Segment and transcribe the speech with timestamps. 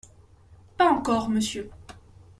[0.77, 1.69] Pas encore, monsieur.